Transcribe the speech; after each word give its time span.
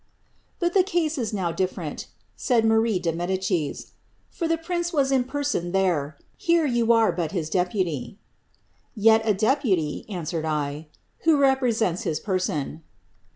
^^ 0.01 0.03
But 0.57 0.73
the 0.73 0.81
case 0.81 1.19
IS 1.19 1.31
now 1.31 1.51
di&rent," 1.51 2.07
said 2.35 2.65
Marie 2.65 2.97
de 2.97 3.13
Medicis, 3.13 3.81
^ 3.85 3.85
for 4.31 4.47
the 4.47 4.57
prince 4.57 4.91
was 4.91 5.11
in 5.11 5.25
person 5.25 5.71
tliere; 5.73 6.15
here 6.37 6.65
yon 6.65 6.89
are 6.91 7.11
but 7.11 7.33
his 7.33 7.51
deputy." 7.51 8.17
^^Tet 8.97 9.23
a 9.25 9.35
deputy^" 9.35 10.05
answered 10.09 10.43
I," 10.45 10.87
who 11.25 11.37
represents 11.37 12.01
his 12.01 12.19
person." 12.19 12.81